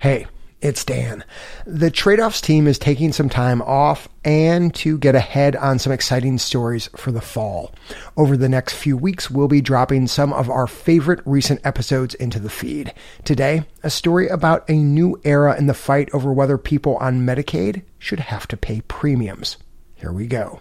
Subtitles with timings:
[0.00, 0.26] Hey,
[0.62, 1.24] it's Dan.
[1.66, 5.92] The trade offs team is taking some time off and to get ahead on some
[5.92, 7.74] exciting stories for the fall.
[8.16, 12.38] Over the next few weeks, we'll be dropping some of our favorite recent episodes into
[12.38, 12.94] the feed.
[13.24, 17.82] Today, a story about a new era in the fight over whether people on Medicaid
[17.98, 19.58] should have to pay premiums.
[19.96, 20.60] Here we go.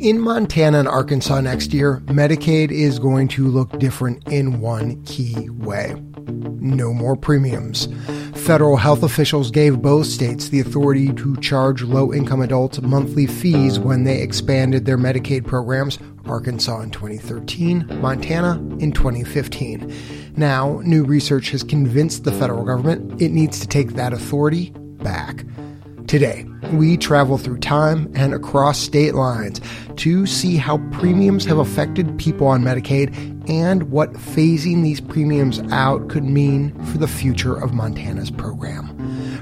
[0.00, 5.48] In Montana and Arkansas next year, Medicaid is going to look different in one key
[5.50, 5.94] way.
[6.26, 7.86] No more premiums.
[8.34, 13.78] Federal health officials gave both states the authority to charge low income adults monthly fees
[13.78, 19.94] when they expanded their Medicaid programs, Arkansas in 2013, Montana in 2015.
[20.36, 25.44] Now, new research has convinced the federal government it needs to take that authority back.
[26.06, 26.44] Today,
[26.74, 29.60] we travel through time and across state lines
[29.96, 33.10] to see how premiums have affected people on Medicaid
[33.48, 38.86] and what phasing these premiums out could mean for the future of Montana's program.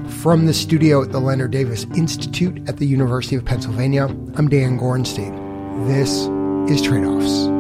[0.09, 4.05] From the studio at the Leonard Davis Institute at the University of Pennsylvania,
[4.37, 5.87] I'm Dan Gorenstein.
[5.89, 6.29] This
[6.73, 7.51] is Trade Offs.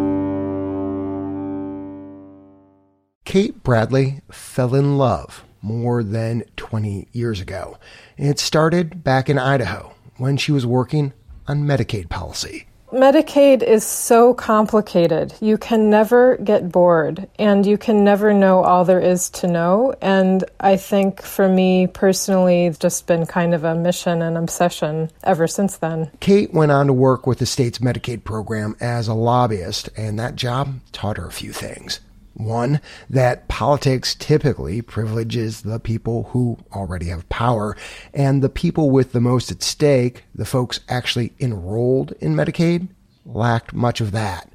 [3.25, 7.79] Kate Bradley fell in love more than 20 years ago.
[8.17, 11.13] It started back in Idaho when she was working
[11.47, 12.67] on Medicaid policy.
[12.93, 15.33] Medicaid is so complicated.
[15.41, 19.95] You can never get bored and you can never know all there is to know.
[20.03, 25.11] And I think for me personally, it's just been kind of a mission and obsession
[25.25, 26.11] ever since then.
[26.21, 30.37] Kate went on to work with the state's Medicaid program as a lobbyist, and that
[30.37, 32.01] job taught her a few things.
[32.35, 32.81] One,
[33.11, 37.77] that politics typically privileges the people who already have power,
[38.15, 42.89] and the people with the most at stake, the folks actually enrolled in Medicaid,
[43.27, 44.51] lacked much of that.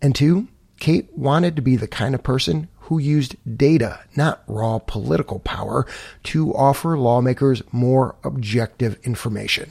[0.00, 0.48] And two,
[0.80, 5.86] Kate wanted to be the kind of person who used data, not raw political power,
[6.24, 9.70] to offer lawmakers more objective information.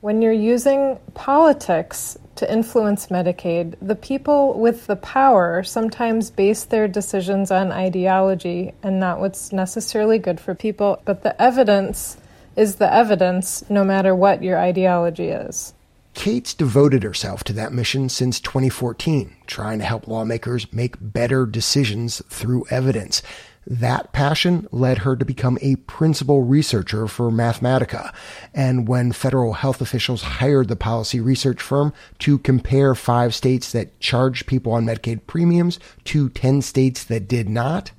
[0.00, 6.88] When you're using politics to influence Medicaid, the people with the power sometimes base their
[6.88, 11.02] decisions on ideology and not what's necessarily good for people.
[11.04, 12.16] But the evidence
[12.56, 15.74] is the evidence, no matter what your ideology is.
[16.14, 22.22] Kate's devoted herself to that mission since 2014, trying to help lawmakers make better decisions
[22.30, 23.20] through evidence.
[23.70, 28.12] That passion led her to become a principal researcher for Mathematica.
[28.52, 34.00] And when federal health officials hired the policy research firm to compare five states that
[34.00, 37.92] charged people on Medicaid premiums to 10 states that did not,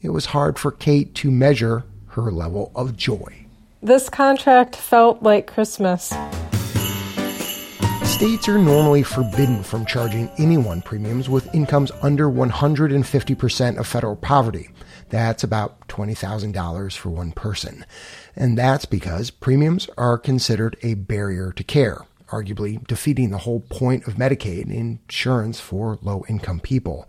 [0.00, 3.46] it was hard for Kate to measure her level of joy.
[3.80, 6.12] This contract felt like Christmas.
[8.12, 14.68] States are normally forbidden from charging anyone premiums with incomes under 150% of federal poverty.
[15.08, 17.86] That's about $20,000 for one person.
[18.36, 24.06] And that's because premiums are considered a barrier to care, arguably defeating the whole point
[24.06, 27.08] of Medicaid insurance for low income people.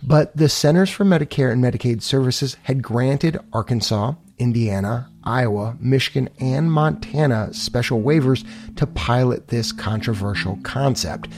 [0.00, 6.72] But the Centers for Medicare and Medicaid Services had granted Arkansas, Indiana, Iowa, Michigan, and
[6.72, 11.28] Montana special waivers to pilot this controversial concept.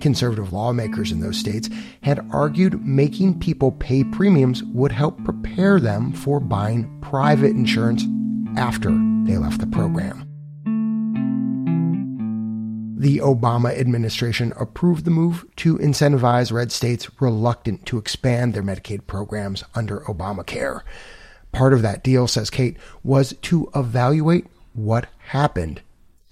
[0.00, 1.68] Conservative lawmakers in those states
[2.02, 8.04] had argued making people pay premiums would help prepare them for buying private insurance
[8.56, 8.90] after
[9.24, 10.26] they left the program.
[13.00, 19.06] The Obama administration approved the move to incentivize red states reluctant to expand their Medicaid
[19.06, 20.82] programs under Obamacare.
[21.52, 25.80] Part of that deal, says Kate, was to evaluate what happened.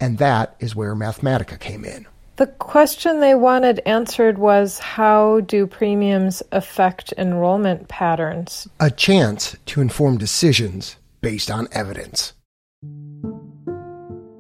[0.00, 2.06] And that is where Mathematica came in.
[2.36, 8.68] The question they wanted answered was how do premiums affect enrollment patterns?
[8.78, 12.32] A chance to inform decisions based on evidence.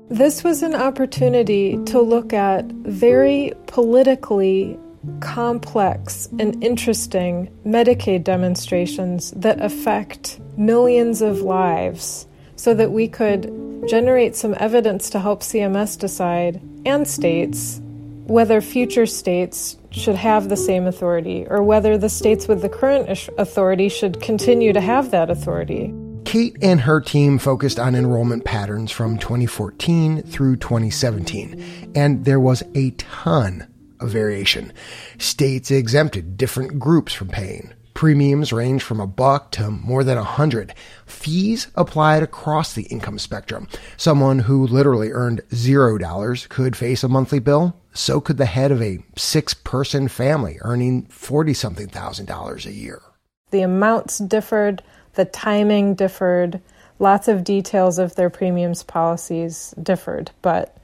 [0.08, 4.78] This was an opportunity to look at very politically
[5.20, 12.26] complex and interesting Medicaid demonstrations that affect millions of lives
[12.56, 13.44] so that we could
[13.88, 17.80] generate some evidence to help CMS decide and states
[18.28, 23.08] whether future states should have the same authority or whether the states with the current
[23.38, 25.94] authority should continue to have that authority.
[26.26, 32.62] Kate and her team focused on enrollment patterns from 2014 through 2017, and there was
[32.74, 33.66] a ton
[33.98, 34.72] of variation.
[35.16, 37.72] States exempted different groups from paying.
[37.98, 40.72] Premiums range from a buck to more than a hundred.
[41.04, 43.66] Fees applied across the income spectrum.
[43.96, 47.76] Someone who literally earned zero dollars could face a monthly bill.
[47.94, 52.72] So could the head of a six person family earning 40 something thousand dollars a
[52.72, 53.02] year.
[53.50, 54.80] The amounts differed,
[55.14, 56.60] The timing differed.
[57.00, 60.76] Lots of details of their premiums policies differed, but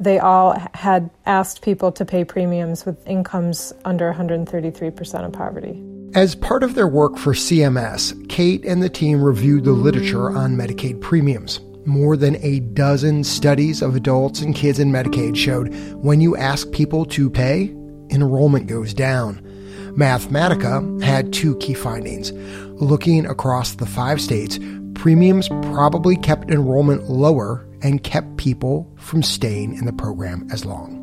[0.00, 5.91] they all had asked people to pay premiums with incomes under 133% of poverty.
[6.14, 10.58] As part of their work for CMS, Kate and the team reviewed the literature on
[10.58, 11.58] Medicaid premiums.
[11.86, 16.70] More than a dozen studies of adults and kids in Medicaid showed when you ask
[16.70, 17.70] people to pay,
[18.10, 19.40] enrollment goes down.
[19.96, 22.30] Mathematica had two key findings.
[22.78, 24.58] Looking across the five states,
[24.94, 31.01] premiums probably kept enrollment lower and kept people from staying in the program as long.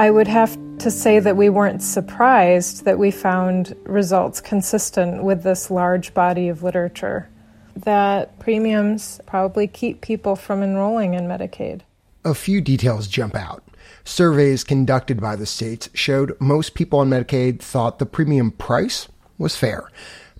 [0.00, 5.42] I would have to say that we weren't surprised that we found results consistent with
[5.42, 7.28] this large body of literature.
[7.76, 11.82] That premiums probably keep people from enrolling in Medicaid.
[12.24, 13.62] A few details jump out.
[14.02, 19.06] Surveys conducted by the states showed most people on Medicaid thought the premium price
[19.36, 19.90] was fair,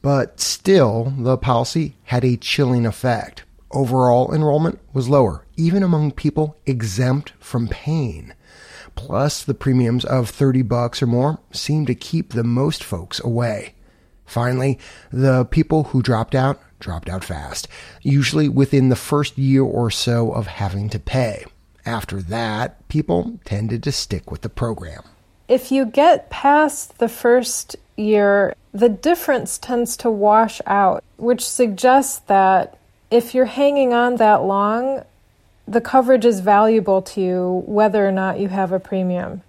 [0.00, 3.44] but still the policy had a chilling effect.
[3.72, 8.32] Overall enrollment was lower, even among people exempt from paying.
[8.94, 13.74] Plus, the premiums of 30 bucks or more seem to keep the most folks away.
[14.26, 14.78] Finally,
[15.10, 17.68] the people who dropped out dropped out fast,
[18.02, 21.44] usually within the first year or so of having to pay.
[21.84, 25.02] After that, people tended to stick with the program.
[25.48, 32.20] If you get past the first year, the difference tends to wash out, which suggests
[32.20, 32.78] that
[33.10, 35.02] if you're hanging on that long,
[35.70, 39.42] the coverage is valuable to you whether or not you have a premium.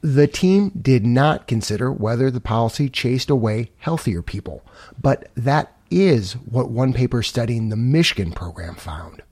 [0.00, 4.64] The team did not consider whether the policy chased away healthier people,
[5.00, 9.22] but that is what one paper studying the Michigan program found.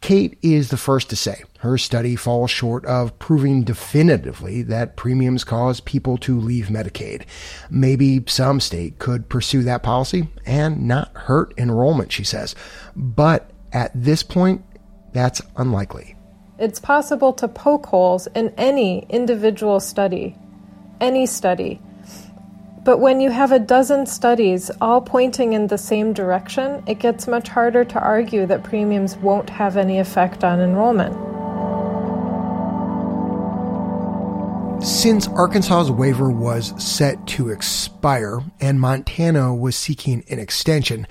[0.00, 5.44] Kate is the first to say her study falls short of proving definitively that premiums
[5.44, 7.24] cause people to leave Medicaid.
[7.70, 12.56] Maybe some state could pursue that policy and not hurt enrollment, she says.
[12.96, 14.64] But at this point,
[15.12, 16.16] that's unlikely.
[16.58, 20.36] It's possible to poke holes in any individual study,
[21.00, 21.80] any study.
[22.84, 27.28] But when you have a dozen studies all pointing in the same direction, it gets
[27.28, 31.14] much harder to argue that premiums won't have any effect on enrollment.
[34.84, 41.06] Since Arkansas's waiver was set to expire and Montana was seeking an extension,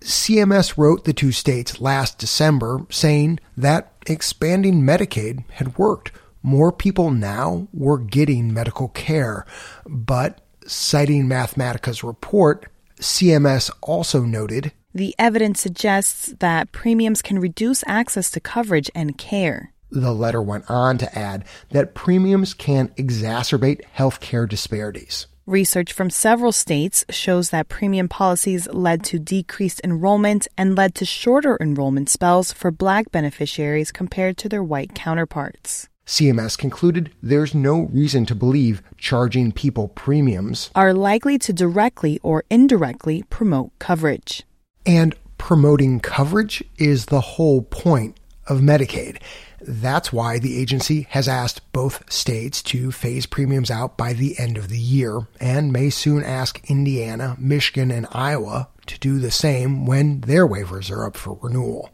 [0.00, 6.12] CMS wrote the two states last December saying that expanding Medicaid had worked.
[6.42, 9.44] More people now were getting medical care,
[9.86, 12.66] but citing Mathematica's report,
[12.98, 19.72] CMS also noted the evidence suggests that premiums can reduce access to coverage and care.
[19.90, 25.26] The letter went on to add that premiums can exacerbate healthcare disparities.
[25.50, 31.04] Research from several states shows that premium policies led to decreased enrollment and led to
[31.04, 35.88] shorter enrollment spells for black beneficiaries compared to their white counterparts.
[36.06, 42.44] CMS concluded there's no reason to believe charging people premiums are likely to directly or
[42.48, 44.44] indirectly promote coverage.
[44.86, 48.19] And promoting coverage is the whole point
[48.50, 49.22] of Medicaid.
[49.62, 54.58] That's why the agency has asked both states to phase premiums out by the end
[54.58, 59.86] of the year and may soon ask Indiana, Michigan, and Iowa to do the same
[59.86, 61.90] when their waivers are up for renewal.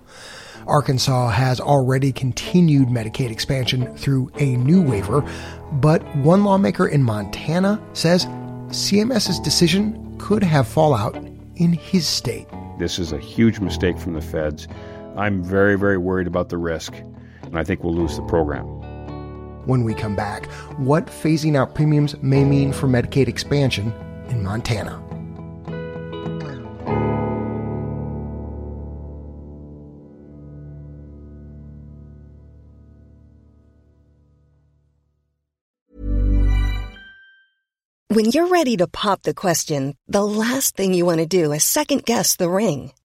[0.67, 5.23] Arkansas has already continued Medicaid expansion through a new waiver,
[5.73, 8.27] but one lawmaker in Montana says
[8.69, 11.15] CMS's decision could have fallout
[11.57, 12.49] in his state.
[12.79, 14.67] This is a huge mistake from the feds.
[15.17, 16.95] I'm very, very worried about the risk,
[17.43, 18.65] and I think we'll lose the program.
[19.67, 20.47] When we come back,
[20.77, 23.93] what phasing out premiums may mean for Medicaid expansion
[24.29, 25.03] in Montana.
[38.09, 41.65] When you're ready to pop the question, the last thing you want to do is
[41.65, 42.93] second guess the ring.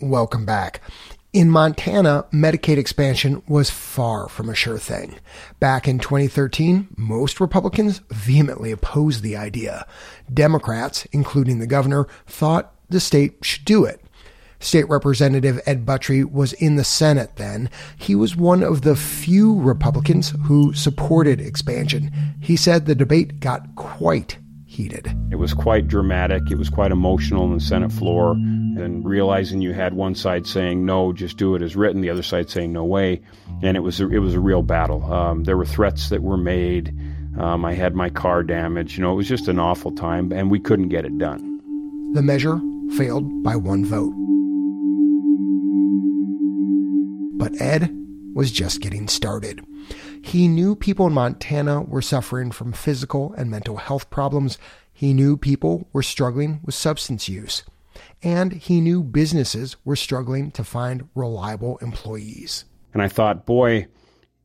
[0.00, 0.80] Welcome back.
[1.34, 5.16] In Montana, Medicaid expansion was far from a sure thing.
[5.58, 9.86] Back in 2013, most Republicans vehemently opposed the idea.
[10.32, 14.02] Democrats, including the governor, thought the state should do it.
[14.58, 17.68] State Representative Ed Buttrey was in the Senate then.
[17.98, 22.10] He was one of the few Republicans who supported expansion.
[22.40, 24.38] He said the debate got quite
[24.70, 25.12] heated.
[25.32, 26.48] It was quite dramatic.
[26.48, 28.32] It was quite emotional on the Senate floor.
[28.32, 32.22] And realizing you had one side saying no, just do it as written, the other
[32.22, 33.20] side saying no way,
[33.62, 35.12] and it was a, it was a real battle.
[35.12, 36.94] Um, there were threats that were made.
[37.36, 38.96] Um, I had my car damaged.
[38.96, 41.60] You know, it was just an awful time, and we couldn't get it done.
[42.14, 42.60] The measure
[42.96, 44.14] failed by one vote.
[47.38, 47.90] But Ed
[48.34, 49.62] was just getting started.
[50.22, 54.58] He knew people in Montana were suffering from physical and mental health problems.
[54.92, 57.64] He knew people were struggling with substance use.
[58.22, 62.64] And he knew businesses were struggling to find reliable employees.
[62.92, 63.86] And I thought, boy,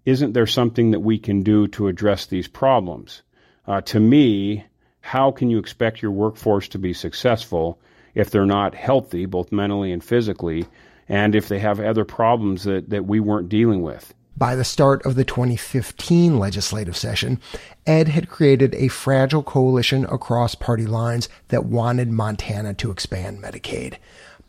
[0.05, 3.22] isn't there something that we can do to address these problems?
[3.67, 4.65] Uh, to me,
[5.01, 7.79] how can you expect your workforce to be successful
[8.15, 10.65] if they're not healthy, both mentally and physically,
[11.08, 14.13] and if they have other problems that, that we weren't dealing with.
[14.38, 17.39] By the start of the 2015 legislative session,
[17.88, 23.96] Ed had created a fragile coalition across party lines that wanted Montana to expand Medicaid.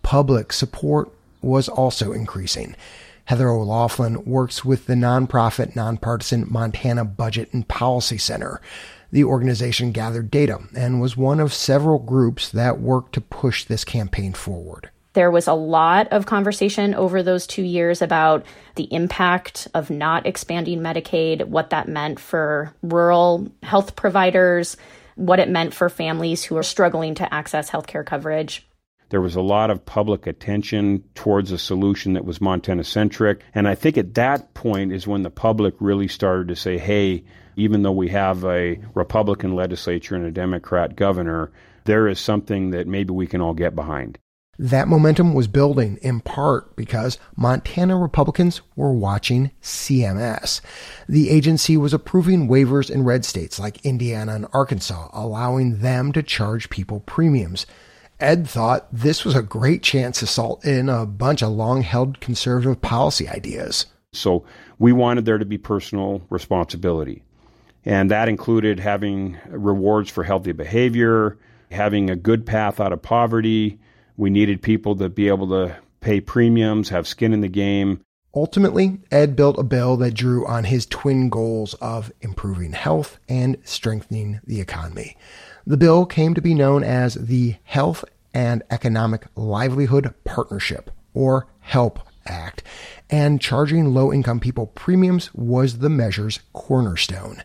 [0.03, 2.75] Public support was also increasing.
[3.27, 8.61] Heather O'Loughlin works with the nonprofit nonpartisan Montana Budget and Policy Center.
[9.13, 13.85] The organization gathered data and was one of several groups that worked to push this
[13.85, 14.91] campaign forward.
[15.17, 18.45] There was a lot of conversation over those two years about
[18.75, 24.77] the impact of not expanding Medicaid, what that meant for rural health providers,
[25.15, 28.69] what it meant for families who are struggling to access healthcare coverage.
[29.09, 33.41] There was a lot of public attention towards a solution that was Montana centric.
[33.55, 37.25] And I think at that point is when the public really started to say, hey,
[37.57, 41.53] even though we have a Republican legislature and a Democrat governor,
[41.85, 44.19] there is something that maybe we can all get behind.
[44.59, 50.63] That momentum was building in part because Montana Republicans were watching CMS.
[51.09, 56.23] The agency was approving waivers in red states like Indiana and Arkansas, allowing them to
[56.23, 57.67] charge people premiums.
[58.19, 62.21] Ed thought this was a great chance to salt in a bunch of long held
[62.21, 63.87] conservative policy ideas.
[64.13, 64.47] So
[64.79, 67.23] we wanted there to be personal responsibility.
[67.85, 71.39] And that included having rewards for healthy behavior,
[71.71, 73.79] having a good path out of poverty,
[74.17, 78.01] we needed people to be able to pay premiums, have skin in the game.
[78.35, 83.57] Ultimately, Ed built a bill that drew on his twin goals of improving health and
[83.65, 85.17] strengthening the economy.
[85.67, 88.05] The bill came to be known as the Health
[88.35, 92.63] and Economic Livelihood Partnership, or HELP Act,
[93.09, 97.43] and charging low income people premiums was the measure's cornerstone.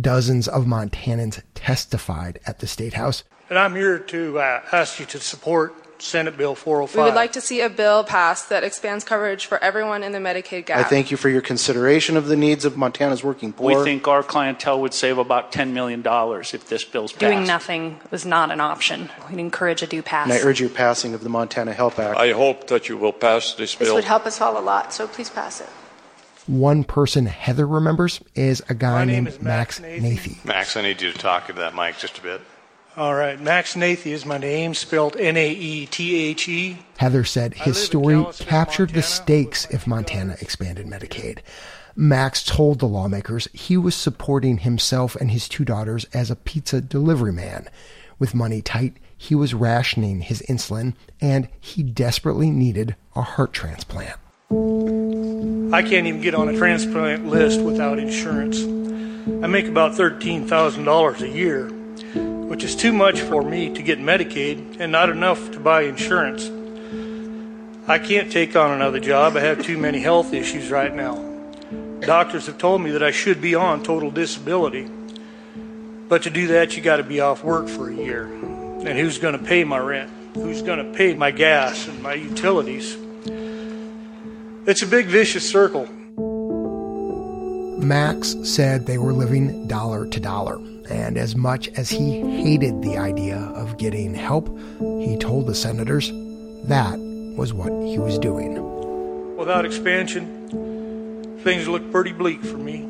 [0.00, 3.24] Dozens of Montanans testified at the State House.
[3.48, 6.96] And I'm here to uh, ask you to support Senate Bill 405.
[6.96, 10.12] We would like oh to see a bill passed that expands coverage for everyone in
[10.12, 10.78] the Medicaid gap.
[10.78, 13.78] I thank you for your consideration of the needs of Montana's working poor.
[13.78, 17.20] We think our clientele would save about $10 million if this bill's passed.
[17.20, 19.10] Doing nothing was not an option.
[19.28, 20.30] We'd encourage a do pass.
[20.30, 22.18] And I urge your passing of the Montana Help Act.
[22.18, 23.86] I hope that you will pass this bill.
[23.86, 25.68] This would help us all a lot, so please pass it.
[26.46, 30.44] One person Heather remembers is a guy named Max Nathe.
[30.44, 32.40] Max, I need you to talk to that mic just a bit.
[32.96, 36.78] All right, Max Nathe is my name, spelled N A E T H E.
[36.98, 41.38] Heather said his story captured the stakes if Montana expanded Medicaid.
[41.94, 46.80] Max told the lawmakers he was supporting himself and his two daughters as a pizza
[46.80, 47.68] delivery man.
[48.18, 54.18] With money tight, he was rationing his insulin and he desperately needed a heart transplant.
[55.72, 58.62] I can't even get on a transplant list without insurance.
[59.44, 61.70] I make about $13,000 a year
[62.50, 66.50] which is too much for me to get Medicaid and not enough to buy insurance.
[67.86, 69.36] I can't take on another job.
[69.36, 71.14] I have too many health issues right now.
[72.00, 74.90] Doctors have told me that I should be on total disability.
[76.08, 78.24] But to do that, you got to be off work for a year.
[78.24, 80.10] And who's going to pay my rent?
[80.34, 82.96] Who's going to pay my gas and my utilities?
[84.66, 85.86] It's a big vicious circle.
[87.78, 90.58] Max said they were living dollar to dollar.
[90.90, 96.10] And as much as he hated the idea of getting help, he told the senators
[96.64, 96.98] that
[97.36, 98.56] was what he was doing.
[99.36, 102.86] Without expansion, things look pretty bleak for me.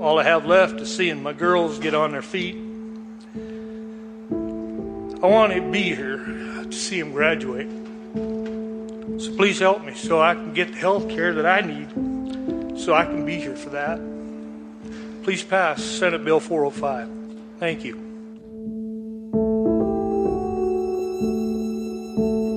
[0.00, 2.54] All I have left is seeing my girls get on their feet.
[5.22, 7.68] I want to be here to see them graduate.
[9.20, 12.94] So please help me so I can get the health care that I need so
[12.94, 13.98] I can be here for that.
[15.24, 17.15] Please pass Senate Bill 405.
[17.58, 17.94] Thank you.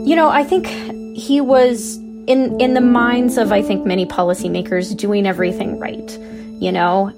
[0.06, 0.68] You know, I think
[1.16, 6.18] he was in in the minds of I think many policymakers doing everything right.
[6.62, 7.14] You know,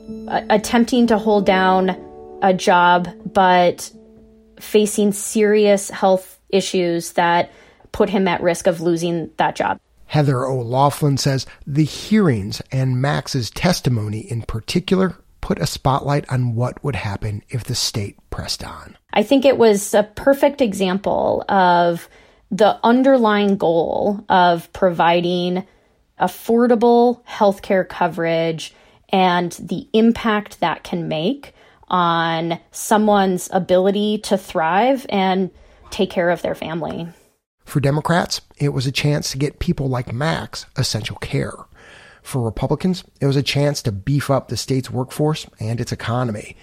[0.50, 1.98] attempting to hold down
[2.42, 3.92] a job but
[4.60, 7.52] facing serious health issues that
[7.92, 9.80] put him at risk of losing that job.
[10.06, 15.16] Heather O'Loughlin says the hearings and Max's testimony in particular
[15.52, 18.98] put a spotlight on what would happen if the state pressed on.
[19.12, 22.08] I think it was a perfect example of
[22.50, 25.68] the underlying goal of providing
[26.22, 28.74] affordable healthcare coverage
[29.10, 31.54] and the impact that can make
[31.90, 35.52] on someone's ability to thrive and
[35.90, 37.10] take care of their family.
[37.66, 41.52] For Democrats, it was a chance to get people like Max essential care.
[42.22, 46.56] For Republicans, it was a chance to beef up the state's workforce and its economy.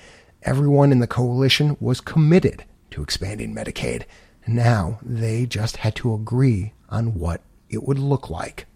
[0.43, 4.05] Everyone in the coalition was committed to expanding Medicaid.
[4.47, 8.67] Now they just had to agree on what it would look like.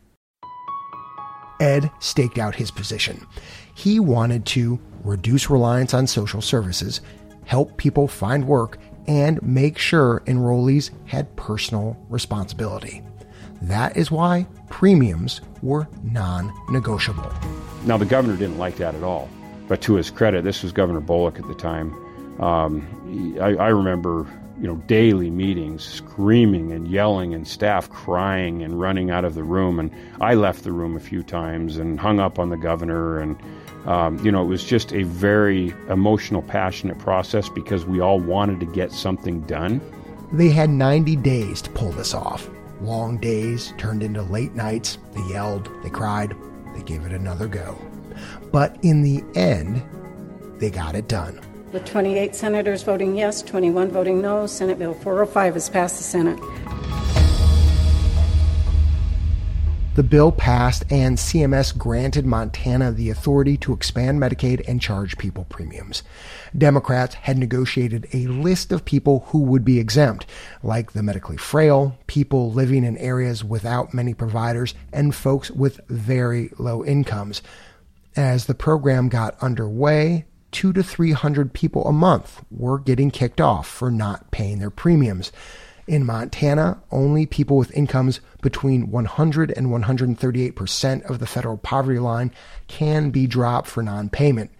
[1.60, 3.24] Ed staked out his position.
[3.74, 7.00] He wanted to reduce reliance on social services,
[7.44, 13.02] help people find work, and make sure enrollees had personal responsibility.
[13.62, 17.32] That is why premiums were non negotiable.
[17.84, 19.28] Now, the governor didn't like that at all.
[19.68, 21.94] But to his credit, this was Governor Bullock at the time.
[22.40, 24.26] Um, I, I remember
[24.60, 29.42] you know, daily meetings, screaming and yelling, and staff crying and running out of the
[29.42, 29.80] room.
[29.80, 29.90] And
[30.20, 33.18] I left the room a few times and hung up on the governor.
[33.18, 33.36] And,
[33.86, 38.60] um, you know, it was just a very emotional, passionate process because we all wanted
[38.60, 39.80] to get something done.
[40.32, 42.48] They had 90 days to pull this off.
[42.82, 44.98] Long days turned into late nights.
[45.12, 46.34] They yelled, they cried,
[46.74, 47.78] they gave it another go.
[48.50, 49.82] But in the end,
[50.58, 51.40] they got it done.
[51.70, 56.40] With 28 senators voting yes, 21 voting no, Senate Bill 405 has passed the Senate.
[59.94, 65.44] The bill passed, and CMS granted Montana the authority to expand Medicaid and charge people
[65.50, 66.02] premiums.
[66.56, 70.24] Democrats had negotiated a list of people who would be exempt,
[70.62, 76.50] like the medically frail, people living in areas without many providers, and folks with very
[76.58, 77.42] low incomes.
[78.16, 83.68] As the program got underway, two to 300 people a month were getting kicked off
[83.68, 85.32] for not paying their premiums.
[85.86, 92.30] In Montana, only people with incomes between 100 and 138% of the federal poverty line
[92.68, 94.50] can be dropped for non payment.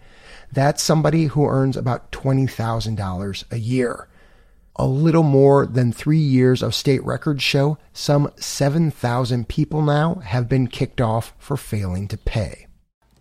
[0.51, 4.07] That's somebody who earns about $20,000 a year.
[4.75, 10.49] A little more than three years of state records show some 7,000 people now have
[10.49, 12.67] been kicked off for failing to pay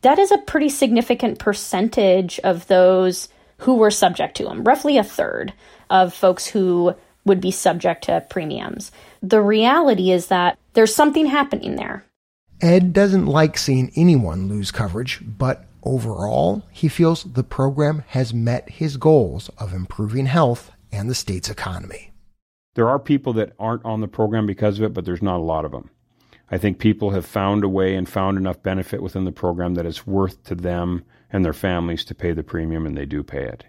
[0.02, 5.04] that is a pretty significant percentage of those who were subject to them, roughly a
[5.04, 5.52] third
[5.88, 8.90] of folks who would be subject to premiums.
[9.22, 12.04] The reality is that there's something happening there.
[12.60, 18.70] Ed doesn't like seeing anyone lose coverage, but overall, he feels the program has met
[18.70, 22.12] his goals of improving health and the state's economy.
[22.74, 25.42] There are people that aren't on the program because of it, but there's not a
[25.42, 25.90] lot of them.
[26.50, 29.86] I think people have found a way and found enough benefit within the program that
[29.86, 33.44] it's worth to them and their families to pay the premium, and they do pay
[33.44, 33.64] it.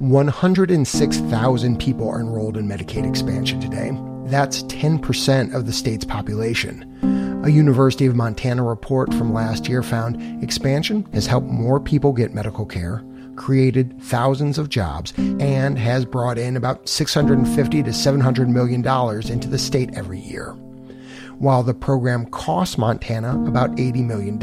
[0.00, 3.90] 106,000 people are enrolled in Medicaid expansion today.
[4.30, 7.42] That's 10% of the state's population.
[7.44, 12.32] A University of Montana report from last year found expansion has helped more people get
[12.32, 13.04] medical care,
[13.36, 19.48] created thousands of jobs, and has brought in about 650 to 700 million dollars into
[19.48, 20.52] the state every year.
[21.38, 24.42] While the program costs Montana about $80 million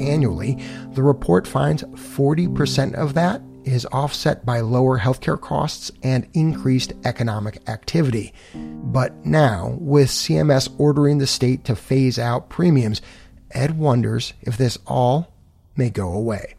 [0.00, 0.60] annually,
[0.94, 7.68] the report finds 40% of that is offset by lower healthcare costs and increased economic
[7.68, 8.32] activity.
[8.54, 13.02] But now, with CMS ordering the state to phase out premiums,
[13.50, 15.32] Ed wonders if this all
[15.76, 16.54] may go away.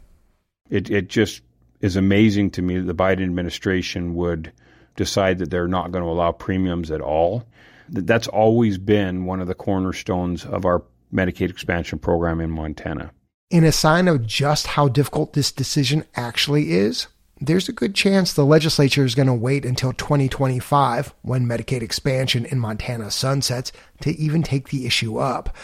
[0.70, 1.42] It, it just
[1.80, 4.52] is amazing to me that the Biden administration would
[4.96, 7.44] decide that they're not going to allow premiums at all
[7.90, 13.10] that's always been one of the cornerstones of our Medicaid expansion program in Montana.
[13.50, 17.06] In a sign of just how difficult this decision actually is,
[17.40, 22.44] there's a good chance the legislature is going to wait until 2025, when Medicaid expansion
[22.44, 25.56] in Montana sunsets, to even take the issue up.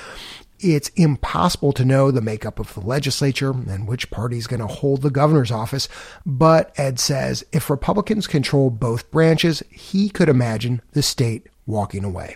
[0.58, 4.66] It's impossible to know the makeup of the legislature and which party is going to
[4.66, 5.86] hold the governor's office,
[6.24, 12.34] but Ed says if Republicans control both branches, he could imagine the state walking away.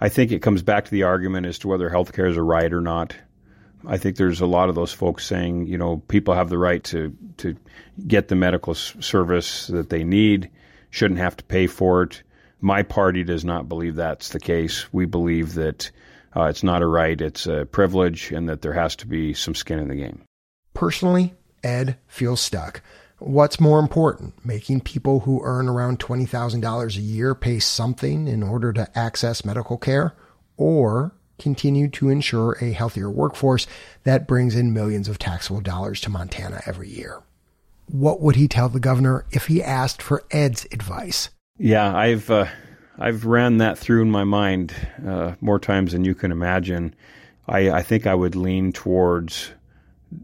[0.00, 2.42] I think it comes back to the argument as to whether health care is a
[2.42, 3.14] right or not.
[3.86, 6.82] I think there's a lot of those folks saying, you know, people have the right
[6.84, 7.56] to, to
[8.06, 10.50] get the medical service that they need,
[10.90, 12.22] shouldn't have to pay for it.
[12.60, 14.92] My party does not believe that's the case.
[14.92, 15.90] We believe that
[16.36, 19.54] uh, it's not a right, it's a privilege, and that there has to be some
[19.54, 20.22] skin in the game.
[20.74, 22.82] Personally, Ed feels stuck.
[23.18, 28.72] What's more important, making people who earn around $20,000 a year pay something in order
[28.72, 30.14] to access medical care,
[30.56, 33.66] or continue to ensure a healthier workforce
[34.04, 37.22] that brings in millions of taxable dollars to Montana every year?
[37.86, 41.30] What would he tell the governor if he asked for Ed's advice?
[41.58, 42.46] Yeah, I've uh,
[42.98, 44.74] I've ran that through in my mind
[45.06, 46.94] uh, more times than you can imagine.
[47.48, 49.50] I, I think I would lean towards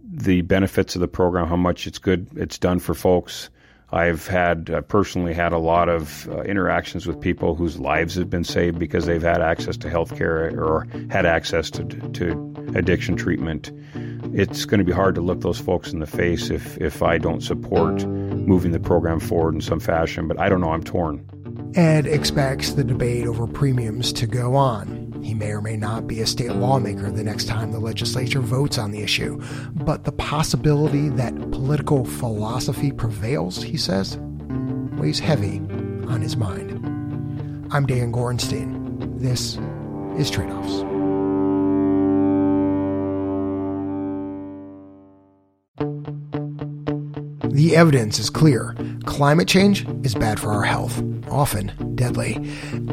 [0.05, 3.51] the benefits of the program, how much it's good, it's done for folks.
[3.93, 8.29] I've had uh, personally had a lot of uh, interactions with people whose lives have
[8.29, 13.17] been saved because they've had access to health care or had access to, to addiction
[13.17, 13.71] treatment.
[14.35, 17.19] It's going to be hard to look those folks in the face if, if I
[17.19, 21.25] don't support moving the program forward in some fashion, but I don't know, I'm torn.
[21.77, 25.06] Ed expects the debate over premiums to go on.
[25.27, 28.79] He may or may not be a state lawmaker the next time the legislature votes
[28.79, 29.43] on the issue,
[29.75, 34.19] but the possibility that political philosophy prevails, he says,
[34.99, 35.57] weighs heavy
[36.07, 36.71] on his mind.
[37.73, 39.19] I'm Dan Gorenstein.
[39.19, 39.59] This
[40.17, 40.85] is Trade Offs.
[47.53, 48.77] The evidence is clear.
[49.07, 52.35] Climate change is bad for our health, often deadly.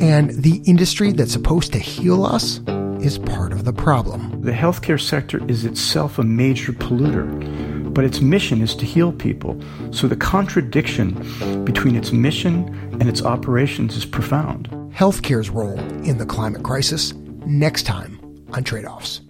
[0.02, 2.60] And the industry that's supposed to heal us
[3.04, 4.42] is part of the problem.
[4.42, 9.62] The healthcare sector is itself a major polluter, but its mission is to heal people.
[9.92, 12.68] So the contradiction between its mission
[13.00, 14.70] and its operations is profound.
[14.94, 17.14] Healthcare's role in the climate crisis
[17.46, 18.20] next time
[18.54, 19.22] on Trade Offs.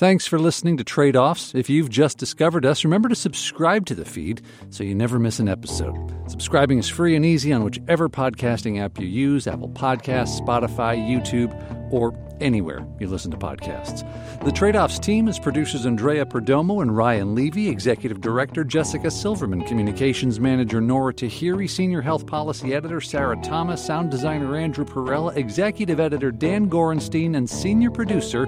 [0.00, 1.54] Thanks for listening to Trade Offs.
[1.54, 5.38] If you've just discovered us, remember to subscribe to the feed so you never miss
[5.40, 5.94] an episode.
[6.26, 11.52] Subscribing is free and easy on whichever podcasting app you use Apple Podcasts, Spotify, YouTube,
[11.92, 14.00] or anywhere you listen to podcasts.
[14.42, 19.66] The Trade Offs team is producers Andrea Perdomo and Ryan Levy, Executive Director Jessica Silverman,
[19.66, 26.00] Communications Manager Nora Tahiri, Senior Health Policy Editor Sarah Thomas, Sound Designer Andrew Perella, Executive
[26.00, 28.46] Editor Dan Gorenstein, and Senior Producer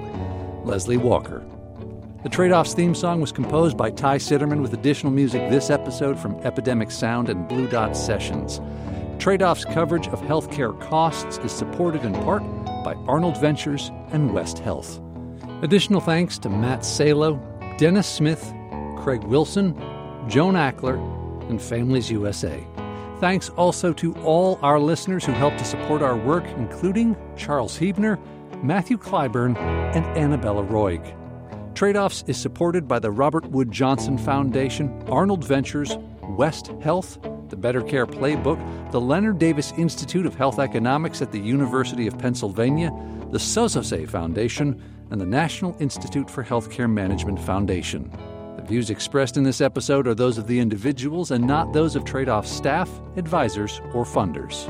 [0.63, 1.43] Leslie Walker.
[2.23, 6.17] The Trade Offs theme song was composed by Ty Citerman with additional music this episode
[6.17, 8.61] from Epidemic Sound and Blue Dot Sessions.
[9.19, 12.43] Trade Offs coverage of healthcare costs is supported in part
[12.85, 15.01] by Arnold Ventures and West Health.
[15.61, 17.35] Additional thanks to Matt Salo,
[17.77, 18.53] Dennis Smith,
[18.97, 19.75] Craig Wilson,
[20.29, 20.97] Joan Alker,
[21.49, 22.65] and Families USA.
[23.19, 28.17] Thanks also to all our listeners who helped to support our work, including Charles Hebner,
[28.63, 31.03] Matthew Clyburn, and Annabella Roig.
[31.75, 37.57] Trade Offs is supported by the Robert Wood Johnson Foundation, Arnold Ventures, West Health, the
[37.57, 42.89] Better Care Playbook, the Leonard Davis Institute of Health Economics at the University of Pennsylvania,
[43.31, 48.09] the Sozosei Foundation, and the National Institute for Healthcare Management Foundation.
[48.55, 52.05] The views expressed in this episode are those of the individuals and not those of
[52.05, 54.69] Trade Off staff, advisors, or funders.